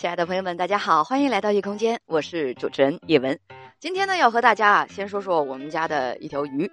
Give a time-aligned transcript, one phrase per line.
[0.00, 3.38] 亲爱的朋友们，大家好，欢迎来到夜空间，我是主持人叶文。
[3.78, 6.72] 今天呢，要和大家啊，先说说我们家的一条鱼。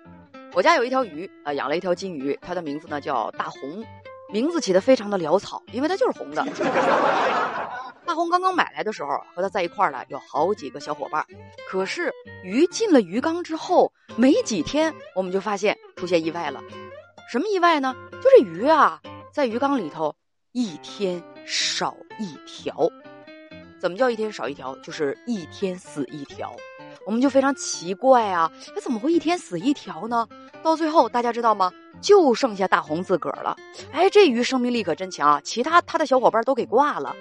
[0.53, 3.83] 我家有一条鱼啊，养了一条金鱼，它的名字呢叫大红，
[4.31, 6.41] 名字起的非常的潦草，因为它就是红的。
[8.07, 11.25] 大红刚刚买来的时候，和它在一块儿呢有好几个小伙伴，
[11.67, 12.09] 可是
[12.45, 16.63] 鱼进了鱼缸之后，没几天我们就发现出现意外了。
[17.29, 17.93] 什么意外呢？
[18.23, 19.01] 就这鱼啊，
[19.33, 20.15] 在鱼缸里头
[20.53, 22.89] 一天少一条。
[23.79, 24.75] 怎么叫一天少一条？
[24.77, 26.55] 就是一天死一条，
[27.05, 30.27] 我们就非常奇怪啊，那怎么会一天死一条呢？
[30.63, 31.71] 到最后大家知道吗？
[32.01, 33.55] 就剩下大红自个儿了。
[33.91, 37.15] 哎，这鱼生命力可真强啊，其他他的小伙伴都给挂了。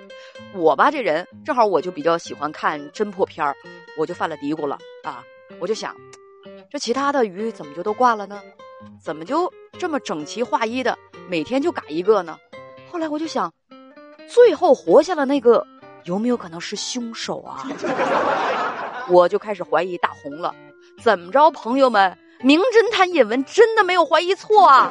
[0.55, 3.55] 我吧这人正好我就比较喜欢看侦破片儿，
[3.99, 5.23] 我就犯了嘀咕了啊，
[5.61, 5.95] 我就想，
[6.71, 8.41] 这其他的鱼怎么就都挂了呢？
[9.03, 12.39] 怎么就这么整齐划一的每天就嘎一个呢？
[12.91, 13.53] 后来我就想，
[14.29, 15.67] 最后活下了那个。
[16.07, 17.63] 有没有可能是凶手啊？
[19.09, 20.55] 我就开始怀疑大红了。
[21.03, 24.91] 怎么着，朋友们，名侦探叶文真的没有怀疑错啊？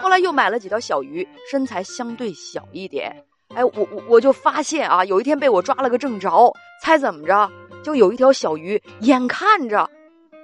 [0.00, 3.24] 后来又买了几条小鱼，身材相对小一点。
[3.54, 6.52] 哎，我我我就发现啊，有一天被我抓了个正着。
[6.82, 7.50] 猜怎么着？
[7.82, 9.88] 就有一条小鱼，眼看着，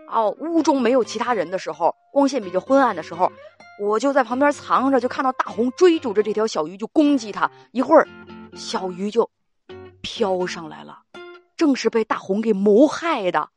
[0.09, 3.31] 哦，屋中没有其他人的时候，光线比较昏暗的时候，
[3.81, 7.51] 我就在旁边藏着，就看到大红追逐着这条小鱼就攻击它。
[7.73, 8.07] 一会儿，
[8.55, 9.29] 小鱼就。
[10.03, 11.03] 飘上来了，
[11.57, 13.51] 正是被大红给谋害的，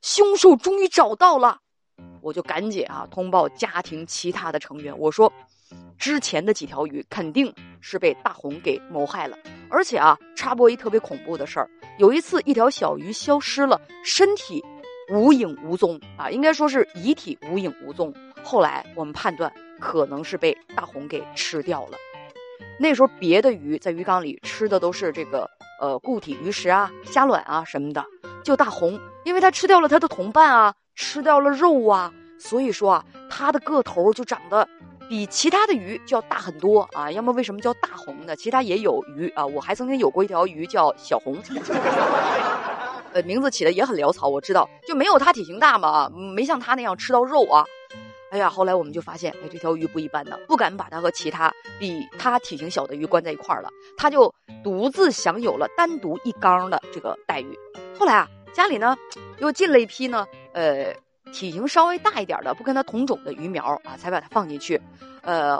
[0.00, 1.60] 凶手终于找到了，
[2.20, 5.32] 我就赶紧啊通报家庭其他的成员，我说，
[5.98, 9.36] 之前的几条鱼肯定是被大红给谋害了，
[9.68, 14.64] 而且啊插播一特别恐怖的事儿，有一次一条小鱼消失了，身体
[15.10, 21.98] 无影无踪啊，应该说是遗体无影无踪，后来我们判断可能是被大红给吃掉了，
[22.78, 25.50] 那时候别的鱼在鱼缸里吃的都是这个。
[25.78, 28.04] 呃，固体鱼食啊，虾卵啊什么的，
[28.44, 34.68] 就大红，因为它吃掉了它的同伴啊，吃掉了肉啊，所以说啊，它的个头就长得
[35.08, 37.10] 比其他的鱼就要大很多啊。
[37.12, 38.34] 要么为什么叫大红呢？
[38.34, 41.36] 其他也有鱼啊，我还曾经有过一条鱼叫小红，
[43.14, 47.64] 呃，名字起的也很潦草，我知道，就没有它体型大嘛，没像它那样吃到肉啊。
[48.30, 57.58] 哎呀，后来我们就发现，哎，这条鱼不一般呢，不敢把它和其他比它体型小的鱼关在一块儿了，它就独自享有了单独一缸的这个待遇。
[57.98, 58.96] 后来啊，家里呢
[59.38, 60.94] 又进了一批呢，呃，
[61.32, 64.80] 体型稍微大一点的、不跟它同种的鱼苗啊，才把它放进去。
[65.22, 65.58] 呃，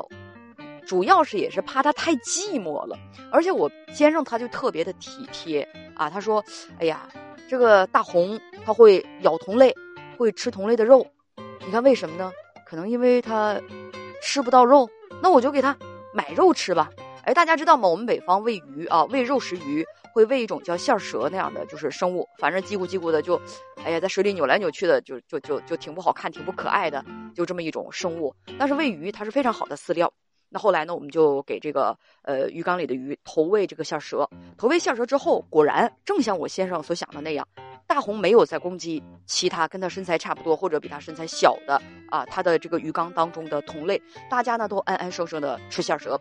[0.87, 2.99] 主要是也是怕它太寂寞了，
[3.33, 6.45] 而且我先生他就特别的体贴啊，他说
[6.79, 7.09] ：“哎呀，
[7.49, 9.75] 这个大红它会咬同类，
[10.17, 11.07] 会吃同类的肉，
[11.65, 12.31] 你看为什么呢？”
[12.69, 13.59] 可能因为它
[14.21, 14.87] 吃不到肉，
[15.23, 15.75] 那我就给它
[16.13, 16.91] 买肉吃吧。
[17.25, 17.89] 哎，大家知道吗？
[17.89, 23.41] 我们北方喂鱼啊，喂肉食鱼会喂一种叫线蛇那样的，就是生物，反正叽咕叽咕的就，
[23.83, 27.03] 哎呀，在水里扭来扭去的，就就就就挺不好看，挺不可爱的，
[27.35, 28.35] 就这么一种生物。
[28.59, 30.13] 但是喂鱼它是非常好的饲料。
[30.51, 34.29] 那后来呢，我们就给这个呃鱼缸里的鱼投喂这个线蛇，
[34.59, 37.47] 投喂线蛇之后，果然正像我先生所想的那样。
[37.89, 44.01] 大红没有在攻击其他跟他身材差不多或者比他身材小的啊，他的这个鱼缸当中的同类，
[44.31, 46.21] 大家呢都安安生生的吃线蛇。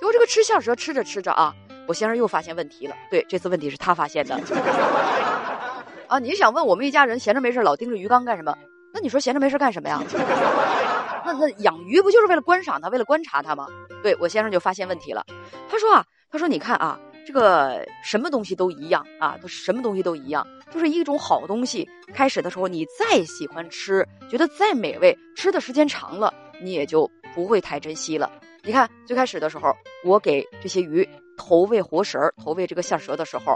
[0.00, 1.54] 结果这个吃线蛇吃着吃着啊，
[1.86, 2.96] 我先生又发现问题了。
[3.10, 4.34] 对，这次问题是他发现的。
[6.08, 8.52] 啊，你想问我们一家人闲着没事老盯着鱼缸干什么？
[8.92, 10.02] 那你说闲着没事干什么呀？
[11.24, 13.68] 那那养鱼不就是为了观赏它，为了观察它吗？
[14.02, 15.24] 对我先生就发现问题了。
[15.70, 16.98] 他说啊，他说你看啊。
[17.28, 21.86] 这个什么东西都一样啊，都什么东西都一样，就是一种好东西。
[22.14, 28.32] 开始的时候你再喜欢吃，觉得再美味，吃的时间长了，你也就不会太珍惜了。
[28.62, 31.06] 你看最开始的时候，我给这些鱼
[31.36, 33.54] 投喂活食儿，投喂这个线蛇的时候，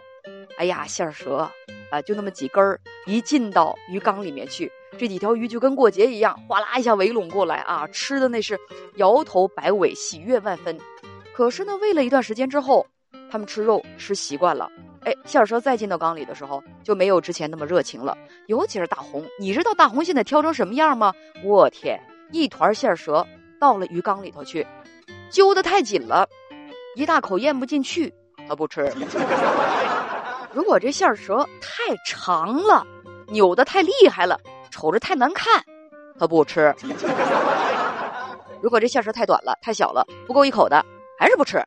[0.58, 1.50] 哎呀，线蛇
[1.90, 8.60] 啊，就那么几根儿，一进到鱼缸里面去，这几条鱼就跟过节一样，哗啦一下围拢过来啊，吃的那是
[8.96, 10.78] 摇头摆尾，喜悦万分。
[11.32, 12.86] 可是呢，喂了一段时间之后，
[13.32, 14.70] 他们吃肉吃习惯了，
[15.04, 18.14] 哎，线蛇再进到缸里的时候就没有之前那么热情了。
[18.46, 21.14] 尤其是大红，你知道大红现在挑成什么样吗？
[21.42, 21.98] 我天，
[22.30, 23.26] 一团线蛇
[23.58, 24.66] 到了鱼缸里头去，
[25.30, 26.28] 揪得太紧了，
[26.94, 28.12] 一大口咽不进去，
[28.46, 28.92] 他不吃。
[30.52, 32.86] 如果这线蛇太长了，
[33.28, 34.38] 扭得太厉害了，
[34.70, 35.64] 瞅着太难看，
[36.18, 36.74] 他不吃。
[38.60, 40.84] 如果这线蛇太短了，太小了，不够一口的，
[41.22, 41.64] 还是不吃。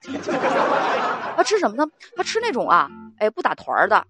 [1.38, 1.90] 他吃什么呢？
[2.18, 4.06] 他吃那种啊，哎，不打团的，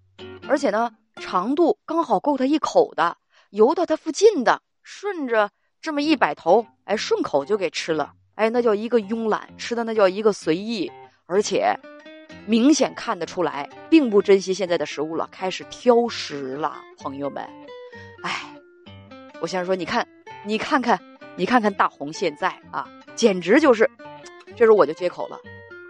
[0.48, 0.90] 而且呢，
[1.20, 3.16] 长度刚好够他一口的，
[3.50, 5.50] 游到他附近的，顺着
[5.80, 10.90] 这么一摆头，哎，顺口就给吃了，哎，那叫一个慵懒，吃的那叫一个随意，
[11.26, 11.78] 而且
[12.44, 16.76] 明显看得出来，并不珍惜现在的食物了，开始挑食了。
[16.98, 17.48] 朋友们，
[18.24, 18.32] 哎，
[19.40, 20.04] 我先说，你看，
[20.44, 21.00] 你看看，
[21.36, 23.88] 你看看大红现在啊，简直就是，
[24.56, 25.38] 这时候我就接口了，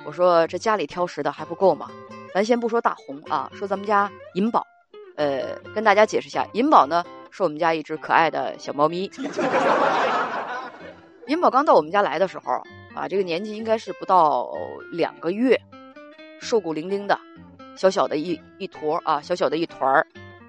[0.05, 1.89] 我说这家里挑食的还不够吗？
[2.35, 4.67] 咱先不说大红啊，说咱们家银宝，
[5.15, 9.09] 呃，跟大家解释一下，银宝呢是我们家一只可爱的小猫咪。
[11.29, 12.61] 银宝刚到我们家来的时候
[12.93, 14.53] 啊，这个年纪应该是不到
[14.91, 15.57] 两个月，
[16.41, 17.17] 瘦骨伶仃的，
[17.77, 20.05] 小小的一一坨啊，小小的一团儿，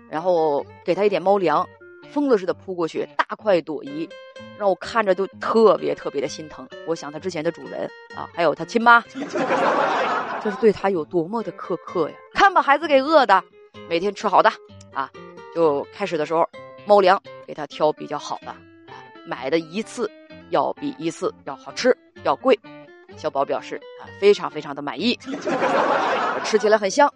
[0.09, 1.67] 然后给他一点猫粮，
[2.11, 4.09] 疯了似的扑过去，大快朵颐，
[4.57, 6.67] 让我看着都特别特别的心疼。
[6.85, 9.01] 我想他之前的主人啊，还有他亲妈，
[10.43, 12.15] 这是对他有多么的苛刻呀！
[12.33, 13.43] 看把孩子给饿的，
[13.89, 14.49] 每天吃好的
[14.93, 15.09] 啊，
[15.55, 16.47] 就开始的时候，
[16.85, 18.55] 猫粮给他挑比较好的，
[19.25, 20.09] 买的一次。
[20.49, 21.93] 要比一次要好吃，
[22.23, 22.57] 要贵。
[23.17, 25.13] 小宝表示啊，非常非常的满意，
[26.45, 27.13] 吃起来很香。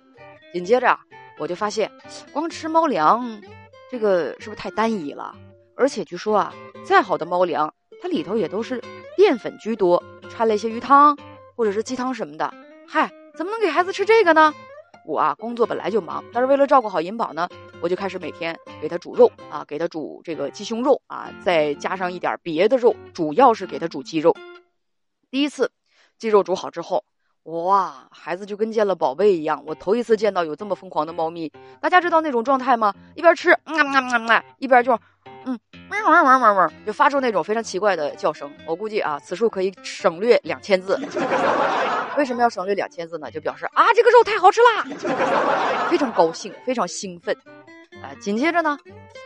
[0.51, 1.00] 紧接着
[1.38, 1.89] 我就发现，
[2.33, 3.41] 光吃猫粮，
[3.89, 5.33] 这个是不是太单一了？
[5.81, 6.54] 而且据说啊，
[6.86, 7.74] 再好的猫粮，
[8.04, 8.80] 它里头也都是
[9.18, 11.18] 淀粉居多，掺了一些鱼汤
[11.56, 12.54] 或者是鸡汤什么的。
[12.88, 14.54] 嗨，怎么能给孩子吃这个呢？
[15.07, 17.50] 我啊，工作本来就忙，但是为了照顾好银宝呢，
[17.81, 24.36] 我就开始每天给他煮肉啊，给他煮这个鸡胸肉啊，再加上一点别的肉，主要是给他煮鸡肉。
[25.31, 25.72] 第一次
[26.19, 27.04] 鸡肉煮好之后，
[27.42, 29.63] 哇，孩子就跟见了宝贝一样。
[29.66, 31.51] 我头一次见到有这么疯狂的猫咪。
[31.81, 32.94] 大家知道那种状态吗？
[33.16, 34.95] 一边吃，嗯嗯嗯嗯，一边就，
[35.45, 35.59] 嗯，
[35.89, 38.51] 汪汪汪汪汪，就发出那种非常奇怪的叫声。
[38.65, 40.99] 我估计啊，此处可以省略两千字。
[42.17, 43.31] 为什么要省略两千字呢？
[43.31, 44.83] 就表示啊，这个肉太好吃啦，
[45.89, 47.35] 非常高兴，非常兴奋，
[48.03, 48.77] 啊，紧接着呢，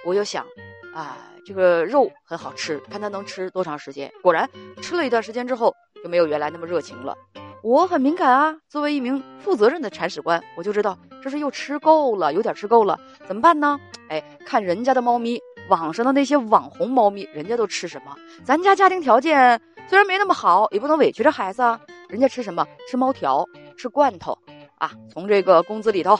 [0.06, 0.45] 我又想，
[0.94, 4.12] 啊，这个肉很好吃，看它能吃多长时间。
[4.21, 4.47] 果然，
[4.81, 5.73] 吃了一段时间之后，
[6.03, 7.15] 就没有原来那么热情了。
[7.63, 13.79] 我很敏感啊，作为一名负责任的铲屎官，我就知道这是又吃够了，有点吃够了，怎么办呢？
[14.09, 18.15] 哎，看人家的猫咪，网上的那些网红猫咪，人家都吃什么？
[18.44, 21.79] 咱家家庭条件虽然没那么好，也不能委屈着孩子啊。
[22.07, 22.65] 人家吃什么？
[22.88, 23.44] 吃猫条，
[23.77, 24.38] 吃罐头，
[24.77, 26.17] 啊，从这个工资里头，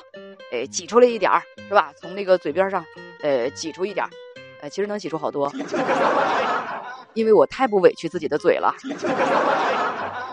[0.52, 1.94] 哎，挤出来一点儿，是吧？
[1.96, 2.84] 从那个嘴边上，
[3.22, 4.10] 呃，挤出一点儿，
[4.62, 5.52] 呃，其实能挤出好多，
[7.14, 8.74] 因为我太不委屈自己的嘴了。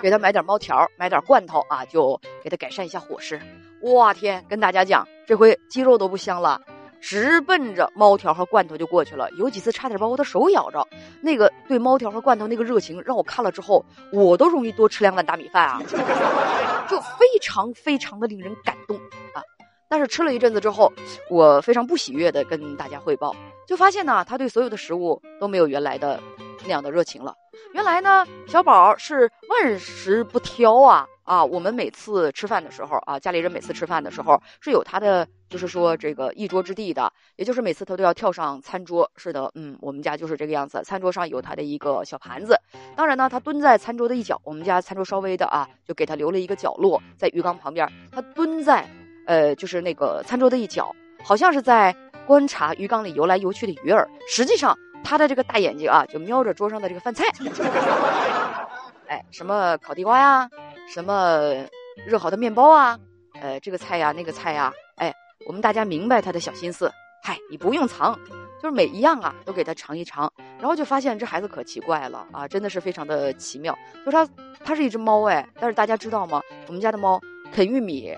[0.00, 3.40] 给他买点猫条，买点罐头啊，就给他改善一下伙食。
[3.82, 6.60] 哇天，跟大家讲，这回鸡肉都不香了。
[7.02, 10.86] 直奔着猫条和罐头就过去了，有几次差点把我的手咬着。
[11.20, 15.82] 那个对猫条和罐头那个热情，让我看了之后，我都容易多吃两碗大米饭啊，
[16.88, 18.96] 就非常非常的令人感动
[19.34, 19.42] 啊。
[19.88, 20.90] 但是吃了一阵子之后，
[21.28, 23.34] 我非常不喜悦的跟大家汇报，
[23.66, 26.18] 就发现呢，他对所有的食物都没有原来的
[26.62, 27.34] 那样的热情了。
[27.72, 31.06] 原来呢，小宝是万食不挑啊。
[31.32, 39.10] 啊，我们每次吃饭的时候啊，家里人每次吃饭的时候是有他的，就是说这个一桌之地的，也就是每次他都要跳上餐桌。
[39.16, 42.54] 是的，嗯，我们家就是这个样子，餐桌上有他的一个小盘子。
[42.94, 47.90] 当然呢，他蹲在餐桌的一角，我们家餐桌稍微的啊，就给他留了一个角落在鱼缸旁边。
[48.10, 48.86] 他蹲在，
[49.26, 50.94] 呃，就是那个餐桌的一角，
[51.24, 51.96] 好像是在
[52.26, 54.06] 观察鱼缸里游来游去的鱼儿。
[54.28, 57.24] 实际上，他的这个大眼睛啊，就瞄着桌上的这个饭菜。
[59.08, 60.50] 哎，什么烤地瓜呀？
[60.88, 61.66] 什么
[62.06, 62.98] 热好的面包啊，
[63.40, 65.12] 呃，这个菜呀，那个菜呀，哎，
[65.46, 66.90] 我们大家明白他的小心思。
[67.24, 68.18] 嗨，你不用藏，
[68.60, 73.78] 就是每一样啊都给他尝一尝，然后就发现这孩子可奇怪了啊，真的是非常的奇妙。
[74.04, 74.28] 就他，
[74.64, 76.42] 他是一只猫哎，但是大家知道吗？
[76.66, 77.20] 我们家的猫
[77.52, 78.12] 啃玉米，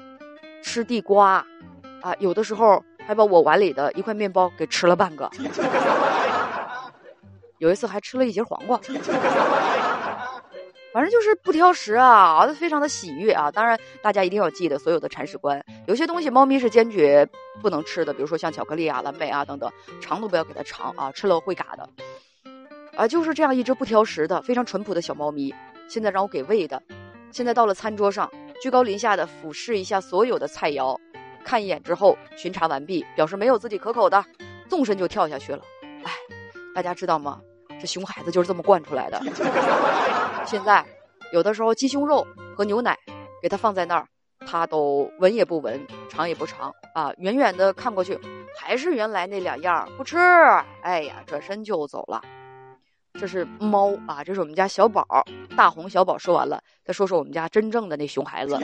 [0.63, 1.45] 吃地瓜，
[2.01, 5.31] 啊，有的时候还把我碗里的一块面包给吃了半个，
[7.59, 8.81] 有一次还吃了一节黄瓜。
[10.95, 13.51] 反正就是不挑食啊，非常的喜悦啊！
[13.51, 17.29] 当然，大家一定要记得所有的铲屎官，有些东西猫咪是坚决
[17.61, 19.69] 不能吃的，比如说像巧克力啊、蓝莓啊等等，
[20.01, 21.91] 尝都不要给它尝啊，吃了会嘎的。
[22.95, 25.53] 啊，就是这样一只不挑食的、非常淳朴的小猫咪，
[25.89, 26.81] 现在让我给喂的，
[27.33, 28.31] 现在到了餐桌上，
[28.63, 30.97] 居高临下的俯视一下所有的菜肴，
[31.45, 34.25] 看一眼之后巡查完毕，表示没有自己可口的，
[34.69, 35.61] 纵身就跳下去了。
[36.05, 36.13] 哎，
[36.73, 37.41] 大家知道吗？
[37.85, 39.21] 这熊孩子就是这么惯出来的。
[40.47, 40.83] 现在，
[41.35, 42.27] 有的时候鸡胸肉
[42.57, 42.99] 和牛奶
[43.43, 44.09] 给他放在那儿，
[44.47, 48.19] 他都闻也不闻，尝也不尝啊，远远的看过去，
[48.59, 50.17] 还是原来那两样，不吃。
[50.81, 52.23] 哎呀，转身就走了。
[53.21, 55.07] 这是猫啊，这是我们家小宝，
[55.55, 56.17] 大红小宝。
[56.17, 58.59] 说完了，再说说我们家真正的那熊孩子。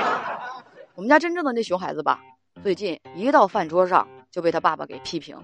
[0.96, 2.18] 我们家真正的那熊孩子吧，
[2.62, 5.36] 最近一到饭桌上，就被他爸爸给批评。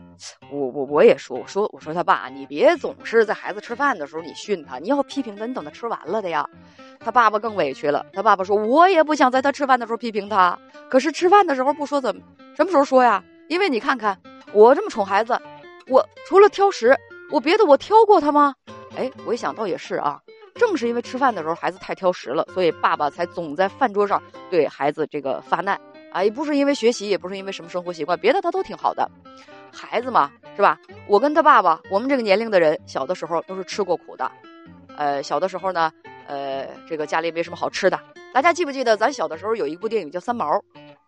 [0.50, 6.49] 我我我也说，我说我说他爸，你别总是在孩子吃饭的时候你训他，你要批评他，你等他吃完了的呀。
[7.00, 12.23] 他爸爸更委屈了，他爸爸说，我也不想在他吃饭的时候批评他，可是吃饭的时候不说怎么
[12.57, 13.23] 什么时候说呀？
[13.49, 14.19] 因为你看看
[14.52, 15.38] 我这么宠孩子，
[15.88, 16.97] 我除了挑食，
[17.31, 18.55] 我别的我挑过他吗？
[18.97, 20.21] 哎，我一想倒也是啊。
[20.55, 25.78] 正是因为吃饭的时候孩子太挑食了，所以爸爸才总在饭桌上对孩子这个发难
[26.12, 26.25] 啊！
[26.25, 29.08] 也不是因为学习，也不是因为什么生活习惯，别的他都挺好的。
[29.72, 30.78] 孩子嘛，是吧？
[31.06, 34.30] 我跟他爸爸，我们这个年龄的人，小的时候都是吃过苦的。
[34.96, 35.92] 呃，小的时候呢，
[36.26, 38.00] 呃，这个家里没什么好吃的。
[38.32, 40.50] 大家记不记得咱小的时候有一部电影叫《三毛》？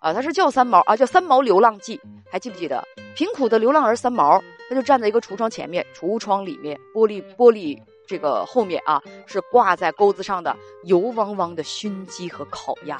[0.01, 1.97] 啊，它是叫三毛啊，叫《三毛流浪记》，
[2.31, 2.83] 还记不记得？
[3.15, 7.79] 贫苦的流浪儿三毛，他就站在一个橱窗前面，橱窗里面玻璃玻璃。
[8.07, 12.99] 这个后面啊是挂在钩子上的油汪汪的熏鸡和烤鸭，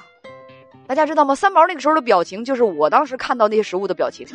[0.89, 1.35] 大家知道吗？
[1.35, 4.27] 三毛那个时候的表情就是我当时看到那些食物的表情，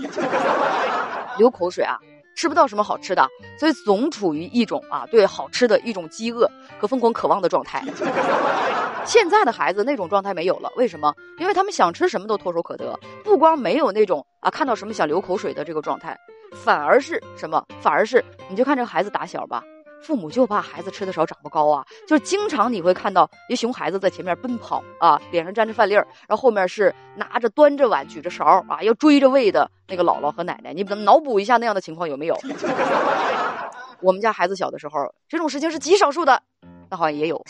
[1.39, 1.98] 流口水啊，
[2.36, 3.27] 吃不到什么好吃的，
[3.60, 7.83] 所以总处于一种啊对好吃的一种饥饿和疯狂渴望的状态。
[9.03, 11.12] 现在的孩子那种状态没有了，为什么？
[11.39, 16.15] 因为他们想吃什么都唾手可得，不光没有那种啊看到什么想流口水的这个状态，
[16.63, 17.65] 反而是什么？
[17.81, 19.63] 反而是你就看这个孩子打小吧。
[20.03, 30.74] 父母就怕孩子吃的少长不高啊，就是经常你会看到一熊孩子在前面奔跑啊，脸上沾着饭粒儿，然后后面是拿着端着碗举着勺啊，要追着喂的那个姥姥和奶奶。
[30.74, 32.38] 你脑补一下那样的情况有没有？
[34.01, 36.41] 我们家孩子小的时候，这种事情是极少数的，
[36.89, 37.41] 但好像也有。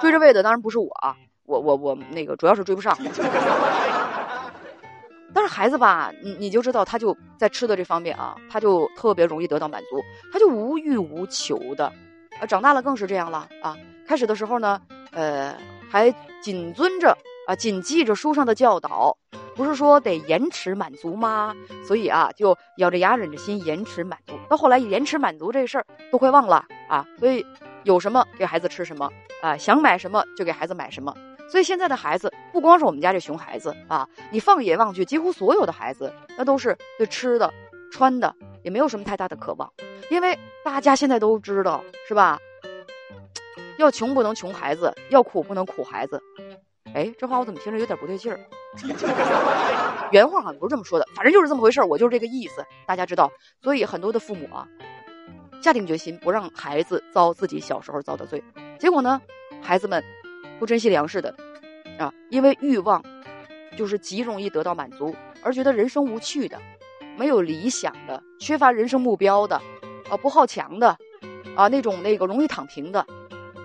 [0.00, 2.96] 追着喂的当然不是我啊，我我我那个主要是追不上。
[5.38, 10.02] 但是孩子吧，你你就知道，他就在吃的这方面啊，他就特别容易得到满足，
[10.32, 11.86] 他就无欲无求的，
[12.40, 13.76] 啊，长大了更是这样了啊。
[14.04, 15.56] 开始的时候呢，呃，
[15.88, 17.16] 还谨遵着
[17.46, 19.16] 啊，谨记着书上的教导，
[19.54, 21.54] 不是说得延迟满足吗？
[21.86, 24.34] 所以啊，就咬着牙忍着心延迟满足。
[24.50, 27.46] 到后来延迟满足这事儿都快忘了啊，所以
[27.84, 29.08] 有什么给孩子吃什么
[29.40, 31.14] 啊，想买什么就给孩子买什么。
[31.50, 37.52] 所以现在的孩子不光是我们家这熊孩子啊，你放眼望去，几乎所有的孩子那都是对吃的、
[37.90, 39.72] 穿的也没有什么太大的渴望，
[40.10, 42.38] 因为大家现在都知道是吧？
[43.78, 46.20] 要穷不能穷孩子，要苦不能苦孩子。
[46.94, 48.38] 哎，这话我怎么听着有点不对劲儿？
[50.12, 53.30] 原话好像不是这么说的，反正就是这么回事儿，我就是这个意思，大家知道。
[53.62, 54.66] 所以很多的父母啊，
[55.62, 58.42] 下定决心不让孩子遭自己小时候遭的罪，
[58.78, 59.22] 结果呢，
[59.62, 60.04] 孩子们。
[60.58, 61.34] 不珍惜粮食的，
[61.98, 63.02] 啊，因为欲望，
[63.76, 66.60] 就是极容易得到满足，而觉得人生无趣的，
[67.16, 69.60] 没有理想的，缺乏人生目标的，
[70.10, 70.96] 啊，不好强的，
[71.54, 73.06] 啊，那种那个容易躺平的，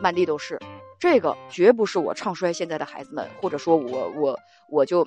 [0.01, 0.59] 满地都是。
[0.99, 5.05] 这个绝不是我唱衰现在的孩子们，或者说我我我就，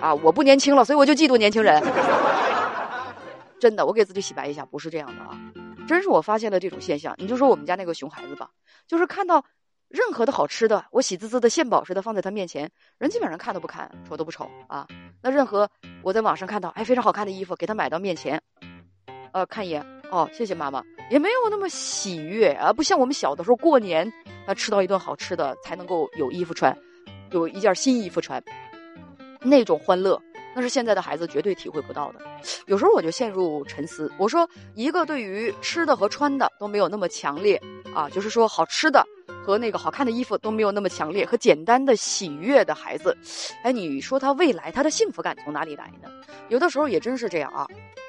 [0.00, 1.82] 啊，我不年轻了，所以我就嫉妒年轻人。
[3.58, 5.40] 真的，我给自己洗白一下，不是这样的啊，
[5.88, 7.14] 真是我发现了这种现象。
[7.18, 8.50] 你就说我们家那个熊孩子吧，
[8.86, 9.44] 就是看到。
[9.92, 14.86] 任何的好吃的，我喜滋滋的献宝似的放在他面前，人基本上看都不看，瞅都不瞅啊。
[15.22, 15.68] 那任何
[16.02, 18.42] 我在网上看到哎非常好看的衣服，给他买到面前，
[19.32, 24.10] 呃看一眼哦，谢谢妈妈，也没有那么喜悦啊，不像我们小的时候过年
[24.46, 26.74] 啊吃到一顿好吃的才能够有衣服穿，
[27.30, 28.42] 有一件新衣服穿，
[29.42, 30.18] 那种欢乐，
[30.56, 32.20] 那是现在的孩子绝对体会不到的。
[32.66, 37.60] 有时候我就陷入沉思，我说一个对于吃的和穿的都没有那么强烈
[37.94, 39.06] 啊，就是说好吃的。
[39.42, 43.16] 和那个好看的衣服都没有那么强烈，和简单的喜悦的孩子，
[43.64, 46.08] 哎，你说他未来他的幸福感从哪里来呢？
[46.48, 47.66] 有的时候也真是这样啊。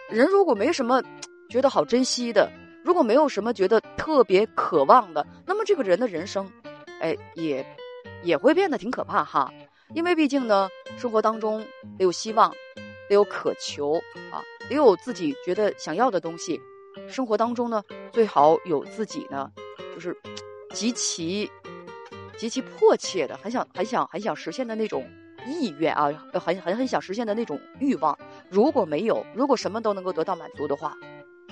[0.10, 1.02] 人如果没什么
[1.50, 2.52] 觉得好珍惜的，
[2.84, 6.48] 如果没有什么觉得特别渴望的，那么这个人的人生，
[7.02, 7.66] 哎，也
[8.22, 9.52] 也会变得挺可怕哈。
[9.96, 11.66] 因为毕竟呢，生活当中
[11.98, 12.52] 得有希望，
[13.10, 13.94] 得有渴求
[14.32, 16.62] 啊，得有自己觉得想要的东西。
[17.08, 19.50] 生活当中呢，最好有自己呢，
[19.96, 20.16] 就是。
[20.74, 21.50] 极其
[22.38, 25.08] 极其迫切的，很想很想很想实现的那种
[25.48, 28.18] 意愿啊，很很很想实现的那种欲望。
[28.50, 30.94] 如果没有，如果什么都能够得到满足的话，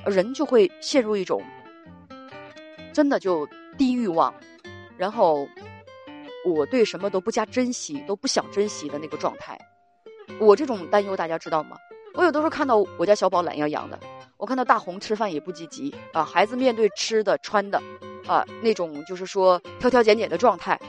[0.05, 1.41] 人就会陷入一种
[2.91, 3.47] 真的就
[3.77, 4.33] 低欲望，
[4.97, 5.47] 然后
[6.45, 9.57] 我对什么都不加珍惜，都不想珍惜的那个状态。
[10.39, 11.77] 我这种担忧大家知道吗？
[12.15, 13.99] 我有的时候看到我家小宝懒洋洋的，
[14.37, 17.81] 我看到大红吃饭也不积极啊，孩子面对吃的穿的。
[18.31, 20.79] 啊，那种就是说挑挑拣拣的状态，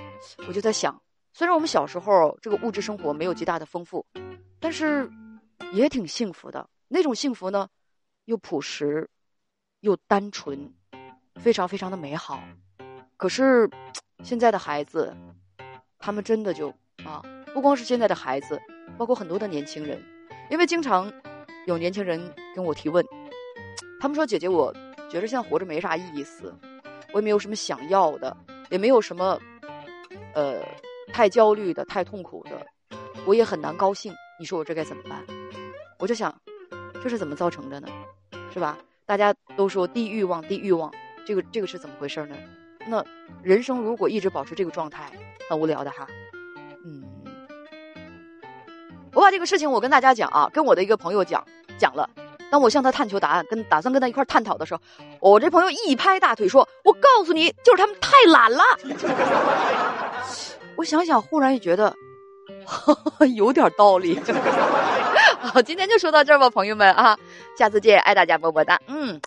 [0.46, 4.06] 我就在想，虽然我们小时候这个物质生活没有极大的丰富，
[4.60, 5.10] 但是
[5.72, 6.70] 也挺幸福的。
[6.86, 7.68] 那种幸福呢，
[8.26, 9.10] 又朴实，
[9.80, 10.72] 又单纯，
[11.34, 12.40] 非常非常的美好。
[13.16, 13.68] 可是
[14.22, 15.12] 现在的孩子，
[15.98, 16.68] 他们真的就
[17.04, 17.20] 啊，
[17.52, 18.62] 不光是现在的孩子，
[18.96, 20.00] 包括很多的年轻人，
[20.48, 21.12] 因为经常
[21.66, 23.04] 有年轻人跟我提问，
[24.00, 24.72] 他们说：“姐姐，我
[25.10, 26.54] 觉得现在活着没啥意思，
[27.12, 28.36] 我也没有什么想要的，
[28.70, 29.38] 也没有什么，
[30.34, 30.60] 呃，
[31.12, 32.66] 太焦虑的、太痛苦的，
[33.26, 34.12] 我也很难高兴。
[34.38, 35.22] 你说我这该怎么办？”
[36.00, 36.34] 我就想，
[37.02, 37.88] 这是怎么造成的呢？
[38.52, 38.76] 是吧？
[39.06, 40.90] 大家都说低欲望，低欲望，
[41.26, 42.36] 这个这个是怎么回事呢？
[42.88, 43.04] 那
[43.42, 45.12] 人生如果一直保持这个状态，
[45.48, 46.06] 很无聊的哈。
[46.84, 47.04] 嗯，
[49.12, 51.46] 我把这个事情我跟大家讲啊，跟我的一个朋友讲
[51.78, 52.08] 讲了。
[52.52, 54.82] 当我向他探求答案，跟打算跟他一块探讨的时候，
[55.20, 58.62] 我这朋友一拍大腿说：“我告诉你，就是他们太懒了。”
[60.76, 61.96] 我想想，忽然也觉得
[63.34, 64.20] 有点道理。
[65.40, 67.18] 好，今天就说到这儿吧，朋友们啊，
[67.56, 69.18] 下次见，爱大家，么么哒，嗯。